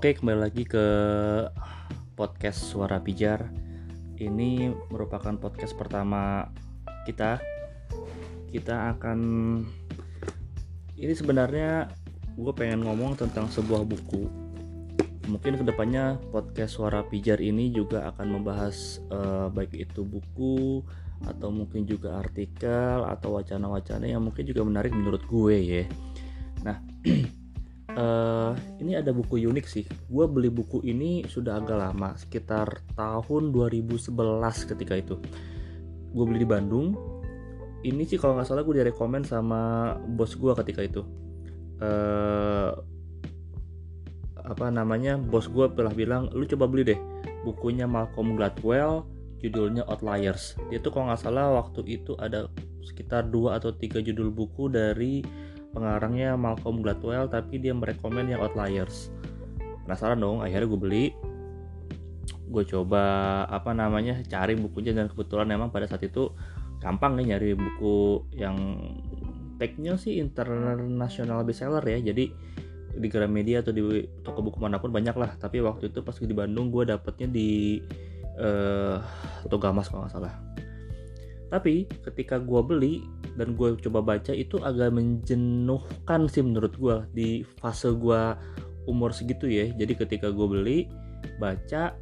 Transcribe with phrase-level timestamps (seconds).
[0.00, 0.86] Oke, kembali lagi ke
[2.16, 3.52] podcast Suara Pijar.
[4.16, 6.48] Ini merupakan podcast pertama
[7.04, 7.36] kita.
[8.48, 9.20] Kita akan
[10.96, 11.92] ini sebenarnya
[12.32, 14.24] gue pengen ngomong tentang sebuah buku.
[15.28, 20.80] Mungkin ke depannya podcast Suara Pijar ini juga akan membahas uh, baik itu buku
[21.28, 25.84] atau mungkin juga artikel atau wacana-wacana yang mungkin juga menarik menurut gue ya.
[26.64, 26.80] Nah,
[27.96, 29.84] uh, ini ada buku unik sih.
[30.10, 34.10] Gue beli buku ini sudah agak lama, sekitar tahun 2011
[34.74, 35.16] ketika itu.
[36.10, 36.94] Gue beli di Bandung.
[37.80, 41.02] Ini sih kalau nggak salah gue direkomend sama bos gue ketika itu.
[41.80, 42.76] Uh,
[44.40, 45.16] apa namanya?
[45.16, 47.00] Bos gue pernah bilang, lu coba beli deh
[47.40, 49.08] bukunya Malcolm Gladwell,
[49.40, 50.56] judulnya Outliers.
[50.68, 52.48] Dia tuh kalau nggak salah waktu itu ada
[52.84, 55.24] sekitar dua atau tiga judul buku dari
[55.70, 59.10] pengarangnya Malcolm Gladwell tapi dia merekomen yang Outliers.
[59.86, 61.06] Penasaran dong akhirnya gue beli.
[62.50, 63.02] Gue coba
[63.46, 66.34] apa namanya cari bukunya dan kebetulan memang pada saat itu
[66.82, 68.56] gampang nih nyari buku yang
[69.60, 71.98] tagnya sih international bestseller ya.
[72.12, 72.24] Jadi
[72.90, 75.38] di Gramedia atau di toko buku mana pun banyak lah.
[75.38, 77.78] Tapi waktu itu pas di Bandung gue dapetnya di
[78.42, 78.98] uh,
[79.46, 80.34] Togamas kalau nggak salah
[81.50, 82.94] tapi ketika gue beli
[83.34, 88.22] dan gue coba baca itu agak menjenuhkan sih menurut gue di fase gue
[88.86, 89.66] umur segitu ya.
[89.74, 90.78] Jadi ketika gue beli
[91.42, 91.98] baca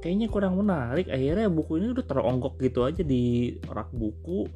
[0.00, 1.06] kayaknya kurang menarik.
[1.12, 4.48] Akhirnya buku ini udah teronggok gitu aja di rak buku.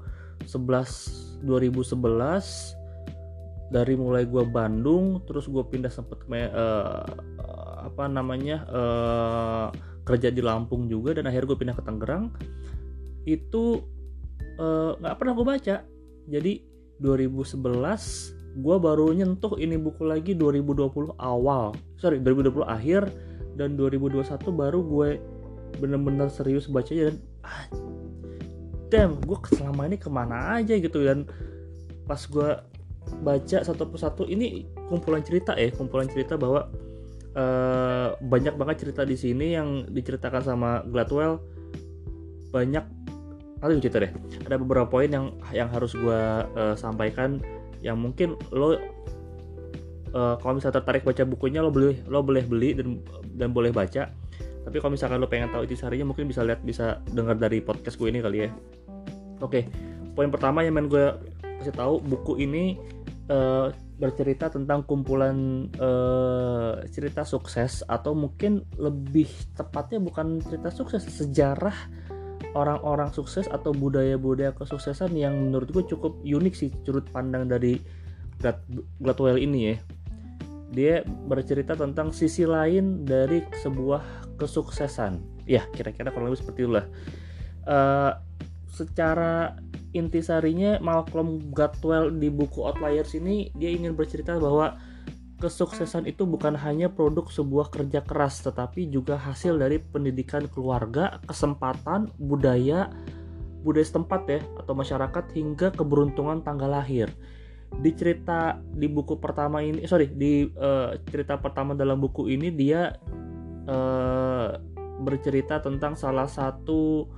[0.48, 2.80] 11 2011
[3.70, 7.04] dari mulai gue Bandung terus gue pindah sempet uh,
[7.86, 9.68] apa namanya uh,
[10.02, 12.34] kerja di Lampung juga dan akhirnya gue pindah ke Tangerang
[13.28, 13.84] itu
[14.60, 15.76] Eh, nggak uh, pernah gue baca.
[16.28, 16.52] Jadi
[17.00, 21.72] 2011 gue baru nyentuh ini buku lagi 2020 awal.
[21.96, 23.08] Sorry 2020 akhir
[23.56, 24.20] dan 2021
[24.52, 25.10] baru gue
[25.80, 27.64] bener-bener serius bacanya dan ah,
[28.92, 31.08] damn gue selama ini ke mana aja gitu.
[31.08, 31.24] Dan
[32.04, 32.50] pas gue
[33.24, 36.68] baca satu persatu ini kumpulan cerita ya kumpulan cerita bahwa
[37.32, 41.40] uh, banyak banget cerita di sini yang diceritakan sama Gladwell.
[42.50, 42.99] Banyak
[43.60, 44.12] gue cerita deh.
[44.48, 46.20] Ada beberapa poin yang yang harus gue
[46.56, 47.40] uh, sampaikan.
[47.80, 48.78] Yang mungkin lo uh,
[50.40, 53.00] kalau misalnya tertarik baca bukunya lo beli lo boleh beli dan
[53.36, 54.08] dan boleh baca.
[54.60, 58.08] Tapi kalau misalkan lo pengen tahu intisarinya mungkin bisa lihat bisa dengar dari podcast gue
[58.08, 58.50] ini kali ya.
[59.40, 59.68] Oke
[60.20, 61.06] poin pertama yang main gue
[61.64, 62.76] kasih tahu buku ini
[63.32, 71.76] uh, bercerita tentang kumpulan uh, cerita sukses atau mungkin lebih tepatnya bukan cerita sukses sejarah
[72.54, 77.78] orang-orang sukses atau budaya-budaya kesuksesan yang menurut gue cukup unik sih sudut pandang dari
[78.98, 79.76] Gladwell ini ya.
[80.70, 85.44] Dia bercerita tentang sisi lain dari sebuah kesuksesan.
[85.44, 86.86] Ya kira-kira kurang lebih seperti itulah.
[87.66, 88.16] Uh,
[88.70, 89.58] secara
[89.92, 94.78] intisarinya Malcolm Gladwell di buku Outliers ini dia ingin bercerita bahwa
[95.40, 102.12] kesuksesan itu bukan hanya produk sebuah kerja keras, tetapi juga hasil dari pendidikan keluarga, kesempatan,
[102.20, 102.92] budaya,
[103.64, 107.08] budaya setempat ya, atau masyarakat hingga keberuntungan tanggal lahir.
[107.80, 112.92] Di cerita di buku pertama ini, sorry, di uh, cerita pertama dalam buku ini dia
[113.66, 114.60] uh,
[115.00, 117.08] bercerita tentang salah satu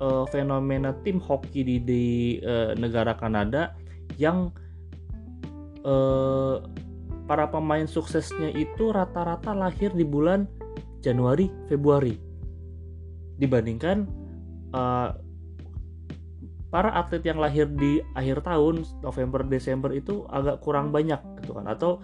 [0.00, 2.04] uh, fenomena tim hoki di, di
[2.40, 3.76] uh, negara Kanada
[4.16, 4.48] yang
[5.84, 6.64] uh,
[7.26, 10.46] para pemain suksesnya itu rata-rata lahir di bulan
[11.02, 12.14] Januari Februari.
[13.36, 14.06] Dibandingkan
[14.72, 15.10] uh,
[16.70, 21.66] para atlet yang lahir di akhir tahun November Desember itu agak kurang banyak gitu kan.
[21.66, 22.00] Atau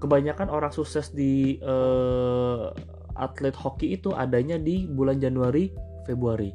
[0.00, 2.72] kebanyakan orang sukses di uh,
[3.16, 5.72] atlet hoki itu adanya di bulan Januari
[6.04, 6.52] Februari.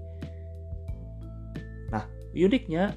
[1.94, 2.94] Nah uniknya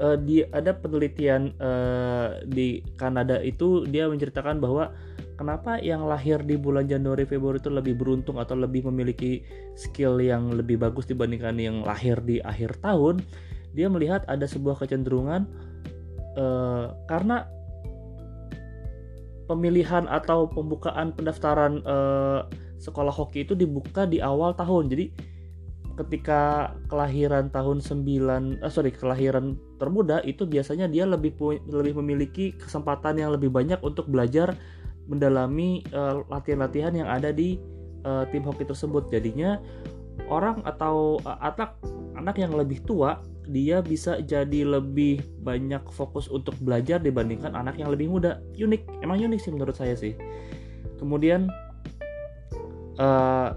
[0.00, 4.90] uh, di ada penelitian uh, di Kanada itu dia menceritakan bahwa
[5.38, 9.42] kenapa yang lahir di bulan Januari Februari itu lebih beruntung atau lebih memiliki
[9.78, 13.22] skill yang lebih bagus dibandingkan yang lahir di akhir tahun
[13.76, 15.46] dia melihat ada sebuah kecenderungan
[16.38, 17.46] uh, karena
[19.48, 22.44] pemilihan atau pembukaan pendaftaran uh,
[22.78, 24.92] sekolah hoki itu dibuka di awal tahun.
[24.92, 25.10] Jadi
[25.98, 31.34] ketika kelahiran tahun 9 eh, sorry kelahiran termuda itu biasanya dia lebih
[31.66, 34.54] lebih memiliki kesempatan yang lebih banyak untuk belajar
[35.10, 37.58] mendalami eh, latihan-latihan yang ada di
[38.04, 39.10] uh, tim hoki tersebut.
[39.10, 39.58] Jadinya
[40.28, 41.78] orang atau uh, anak
[42.18, 47.88] anak yang lebih tua dia bisa jadi lebih banyak fokus untuk belajar dibandingkan anak yang
[47.88, 48.44] lebih muda.
[48.54, 50.12] Unik emang unik sih menurut saya sih.
[51.00, 51.48] Kemudian
[53.00, 53.56] uh,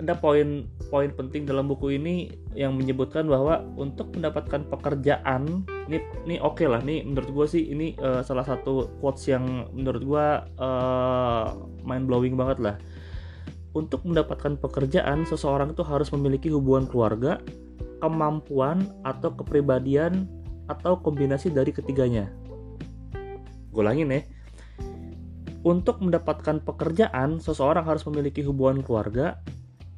[0.00, 6.36] ada poin poin penting dalam buku ini yang menyebutkan bahwa untuk mendapatkan pekerjaan ini ini
[6.40, 10.26] oke okay lah nih menurut gue sih ini uh, salah satu quotes yang menurut gue
[10.58, 11.44] uh,
[11.84, 12.76] mind blowing banget lah.
[13.70, 17.38] Untuk mendapatkan pekerjaan seseorang itu harus memiliki hubungan keluarga
[18.02, 20.26] kemampuan atau kepribadian
[20.66, 22.26] atau kombinasi dari ketiganya.
[23.70, 24.20] Gue ulangin ya.
[25.60, 29.36] Untuk mendapatkan pekerjaan, seseorang harus memiliki hubungan keluarga,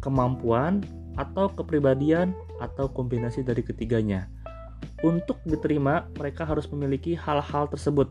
[0.03, 0.83] kemampuan,
[1.15, 4.27] atau kepribadian, atau kombinasi dari ketiganya.
[5.07, 8.11] Untuk diterima, mereka harus memiliki hal-hal tersebut.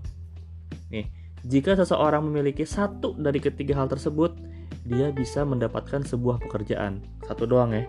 [0.91, 1.07] Nih,
[1.43, 4.37] jika seseorang memiliki satu dari ketiga hal tersebut,
[4.85, 7.01] dia bisa mendapatkan sebuah pekerjaan.
[7.25, 7.85] Satu doang ya.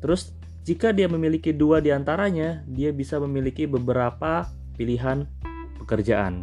[0.00, 4.46] Terus, jika dia memiliki dua di antaranya, dia bisa memiliki beberapa
[4.78, 5.26] pilihan
[5.82, 6.42] pekerjaan.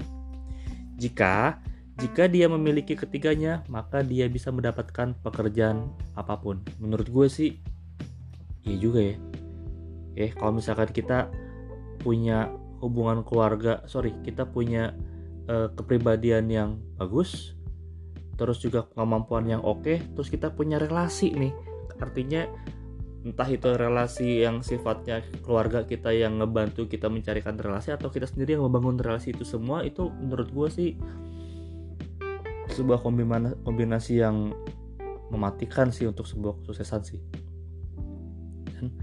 [1.00, 1.63] Jika
[2.02, 6.58] jika dia memiliki ketiganya, maka dia bisa mendapatkan pekerjaan apa pun.
[6.82, 7.50] Menurut gue sih,
[8.66, 9.16] iya juga ya.
[10.18, 11.30] Eh, kalau misalkan kita
[12.02, 12.50] punya
[12.82, 14.92] hubungan keluarga, sorry, kita punya
[15.48, 17.54] uh, kepribadian yang bagus,
[18.42, 21.54] terus juga kemampuan yang oke, terus kita punya relasi nih.
[22.02, 22.50] Artinya
[23.24, 28.60] entah itu relasi yang sifatnya keluarga kita yang ngebantu kita mencarikan relasi atau kita sendiri
[28.60, 30.90] yang membangun relasi itu semua itu menurut gue sih
[32.74, 33.00] sebuah
[33.64, 34.52] kombinasi yang
[35.30, 37.22] mematikan sih untuk sebuah kesuksesan sih.
[38.70, 38.94] Dan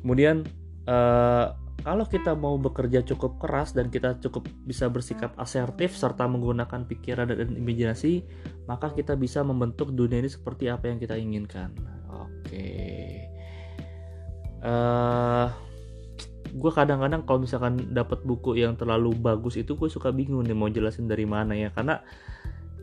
[0.00, 0.46] kemudian
[0.86, 6.84] uh, kalau kita mau bekerja cukup keras dan kita cukup bisa bersikap asertif serta menggunakan
[6.90, 8.26] pikiran dan imajinasi,
[8.66, 11.70] maka kita bisa membentuk dunia ini seperti apa yang kita inginkan.
[12.10, 12.66] Oke.
[14.58, 15.46] Uh,
[16.50, 20.66] gue kadang-kadang kalau misalkan dapat buku yang terlalu bagus itu gue suka bingung nih mau
[20.66, 22.00] jelasin dari mana ya karena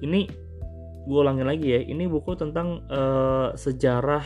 [0.03, 0.27] ini
[1.05, 4.25] gue ulangin lagi ya ini buku tentang uh, sejarah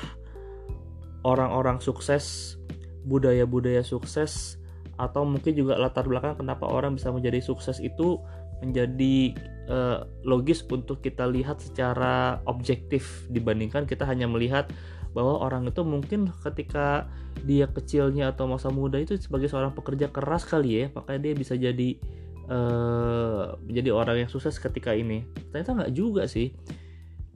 [1.28, 2.56] orang-orang sukses
[3.04, 4.56] budaya-budaya sukses
[5.00, 8.20] atau mungkin juga latar belakang kenapa orang bisa menjadi sukses itu
[8.60, 9.36] menjadi
[9.72, 13.24] uh, logis untuk kita lihat secara objektif.
[13.32, 14.68] Dibandingkan kita hanya melihat
[15.16, 17.10] bahwa orang itu mungkin ketika
[17.48, 21.54] dia kecilnya atau masa muda itu sebagai seorang pekerja keras kali ya makanya dia bisa
[21.58, 21.98] jadi
[22.46, 25.24] uh, menjadi orang yang sukses ketika ini.
[25.54, 26.50] Ternyata nggak juga sih.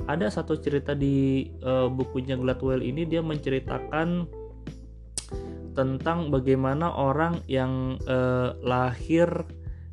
[0.10, 4.26] Ada satu cerita di uh, bukunya Gladwell ini dia menceritakan
[5.74, 9.30] tentang bagaimana orang yang uh, lahir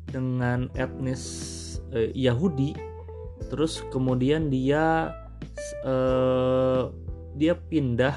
[0.09, 1.23] dengan etnis
[1.93, 2.77] uh, Yahudi
[3.49, 5.11] terus kemudian dia
[5.83, 6.93] uh,
[7.35, 8.13] dia pindah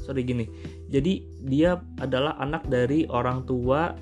[0.00, 0.48] sorry gini
[0.88, 1.70] jadi dia
[2.00, 3.92] adalah anak dari orang tua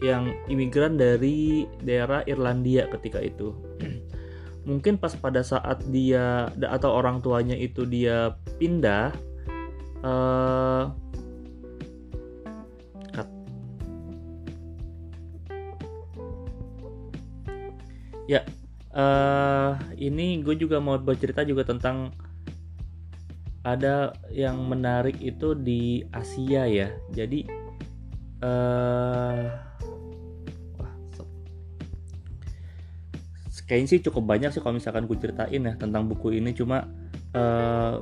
[0.00, 3.52] yang imigran dari daerah Irlandia ketika itu.
[4.68, 9.12] Mungkin pas pada saat dia atau orang tuanya itu dia pindah
[10.04, 10.92] uh,
[18.30, 18.46] Ya,
[18.94, 22.14] uh, ini gue juga mau bercerita juga tentang
[23.66, 26.94] ada yang menarik itu di Asia ya.
[27.10, 27.50] Jadi
[28.46, 29.69] uh,
[33.66, 36.54] kayaknya sih cukup banyak sih kalau misalkan gue ceritain ya tentang buku ini.
[36.54, 36.86] Cuma
[37.34, 37.98] uh,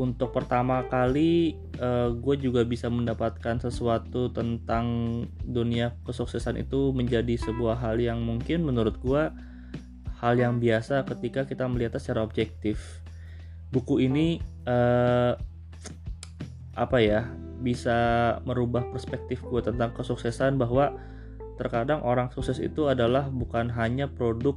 [0.00, 4.86] untuk pertama kali uh, gue juga bisa mendapatkan sesuatu tentang
[5.44, 9.28] dunia kesuksesan itu menjadi sebuah hal yang mungkin menurut gue
[10.20, 13.04] hal yang biasa ketika kita melihatnya secara objektif.
[13.70, 15.38] Buku ini uh,
[16.74, 17.28] apa ya
[17.60, 20.96] bisa merubah perspektif gue tentang kesuksesan bahwa
[21.60, 24.56] Terkadang orang sukses itu adalah bukan hanya produk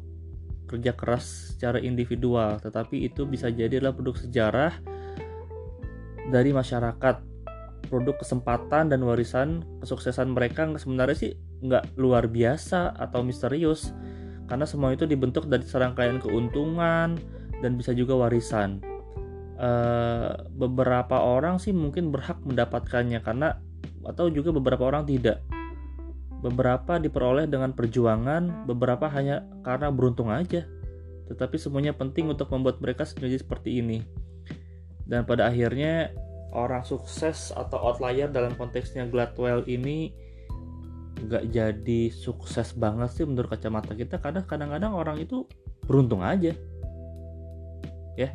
[0.72, 4.72] kerja keras secara individual, tetapi itu bisa jadi adalah produk sejarah
[6.32, 7.16] dari masyarakat,
[7.92, 13.92] produk kesempatan dan warisan kesuksesan mereka sebenarnya sih nggak luar biasa atau misterius,
[14.48, 17.20] karena semua itu dibentuk dari serangkaian keuntungan
[17.60, 18.80] dan bisa juga warisan.
[19.60, 23.60] Uh, beberapa orang sih mungkin berhak mendapatkannya karena
[24.08, 25.44] atau juga beberapa orang tidak
[26.44, 30.68] Beberapa diperoleh dengan perjuangan, beberapa hanya karena beruntung aja.
[31.32, 34.04] Tetapi semuanya penting untuk membuat mereka menjadi seperti ini.
[35.08, 36.12] Dan pada akhirnya
[36.54, 40.14] orang sukses atau outlier dalam konteksnya Gladwell ini
[41.24, 45.48] nggak jadi sukses banget sih menurut kacamata kita karena kadang-kadang orang itu
[45.88, 46.52] beruntung aja
[48.20, 48.30] ya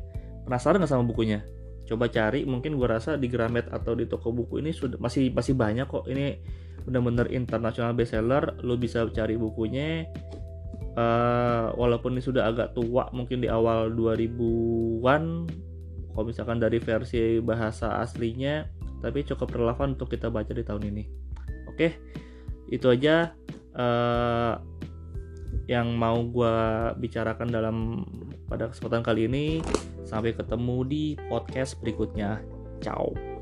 [0.49, 1.45] penasaran nggak sama bukunya
[1.89, 5.57] coba cari mungkin gue rasa di Gramet atau di toko buku ini sudah masih masih
[5.57, 6.41] banyak kok ini
[6.87, 10.07] bener-bener internasional bestseller lo bisa cari bukunya.
[10.99, 15.47] Uh, walaupun ini sudah agak tua mungkin di awal 2000-an
[16.11, 18.67] kalau misalkan dari versi bahasa aslinya
[18.99, 21.05] tapi cukup relevan untuk kita baca di tahun ini.
[21.71, 22.03] Oke
[22.67, 23.31] itu aja
[23.79, 24.59] uh,
[25.71, 26.57] yang mau gue
[26.99, 27.77] bicarakan dalam
[28.51, 29.63] pada kesempatan kali ini.
[30.03, 32.43] Sampai ketemu di podcast berikutnya.
[32.83, 33.38] Ciao